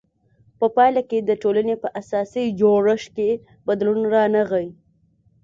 [0.59, 3.29] په پایله کې د ټولنې په اساسي جوړښت کې
[3.67, 4.67] بدلون رانغی.